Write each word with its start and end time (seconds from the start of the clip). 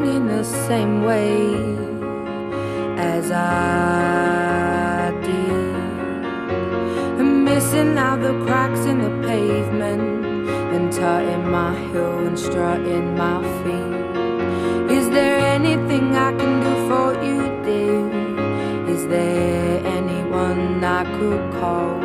in 0.00 0.26
the 0.26 0.44
same 0.44 1.02
way 1.02 1.54
as 2.96 3.30
I 3.30 5.12
did. 5.22 5.72
Missing 7.22 7.98
out 7.98 8.20
the 8.20 8.32
cracks 8.44 8.80
in 8.86 8.98
the 9.02 9.28
pavement 9.28 10.24
and 10.74 10.92
tutting 10.92 11.50
my 11.50 11.74
heel 11.90 12.26
and 12.26 12.38
strutting 12.38 13.16
my 13.16 13.42
feet. 13.62 14.96
Is 14.96 15.10
there 15.10 15.38
anything 15.38 16.16
I 16.16 16.32
can 16.40 16.60
do 16.66 16.72
for 16.88 17.08
you, 17.24 17.40
dear? 17.62 18.08
Is 18.88 19.06
there 19.06 19.86
anyone 19.86 20.82
I 20.82 21.04
could 21.18 21.52
call? 21.60 22.00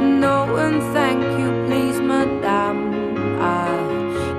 No, 0.00 0.56
and 0.56 0.82
thank 0.92 1.22
you, 1.38 1.48
please, 1.66 2.00
madame. 2.00 3.38
I 3.40 3.70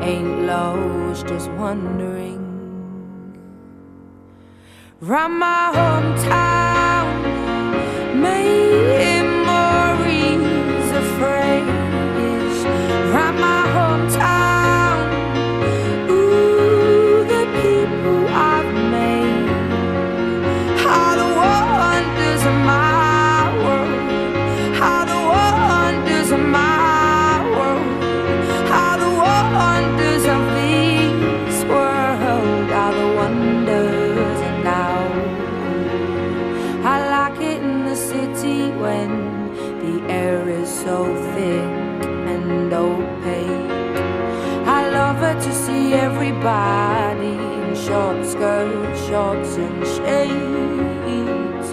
ain't 0.01 0.43
lost, 0.43 1.27
just 1.27 1.49
wondering. 1.51 2.50
Round 5.03 5.39
my 5.39 5.71
hometown, 5.73 6.60
air 40.41 40.61
is 40.61 40.69
so 40.69 41.05
thick 41.33 42.05
and 42.31 42.73
opaque. 42.73 43.71
I 44.67 44.89
love 44.89 45.21
it 45.23 45.41
to 45.43 45.53
see 45.53 45.93
everybody 45.93 47.33
in 47.59 47.75
short 47.75 48.25
skirts, 48.25 48.99
shorts, 49.07 49.55
and 49.57 49.85
shades. 49.95 51.67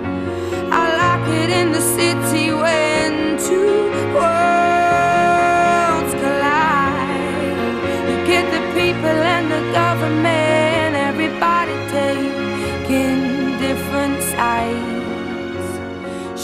I 0.83 0.84
like 1.02 1.28
it 1.42 1.50
in 1.50 1.72
the 1.72 1.80
city 1.97 2.47
when 2.52 3.38
two 3.48 3.91
worlds 4.16 6.12
collide. 6.22 7.56
You 8.08 8.16
get 8.32 8.44
the 8.56 8.62
people 8.78 9.19
and 9.34 9.47
the 9.50 9.62
government, 9.72 10.38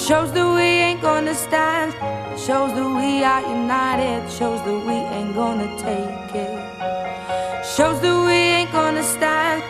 Shows 0.07 0.33
that 0.33 0.47
we 0.55 0.61
ain't 0.61 1.01
gonna 1.01 1.35
stand. 1.35 1.95
Shows 2.39 2.75
that 2.77 2.91
we 3.01 3.25
are 3.25 3.41
united. 3.41 4.31
Shows 4.31 4.61
that 4.67 4.79
we 4.87 4.97
ain't 5.17 5.35
gonna 5.35 5.69
take 5.79 6.35
it. 6.45 6.61
Shows 7.65 7.99
that 8.03 8.19
we 8.27 8.35
ain't 8.35 8.71
gonna 8.71 9.03
stand. 9.03 9.63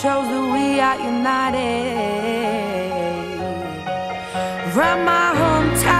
Shows 0.00 0.28
that 0.30 0.44
we 0.54 0.78
are 0.78 0.98
united. 1.12 2.30
Round 4.76 5.04
my 5.04 5.34
hometown, 5.42 5.99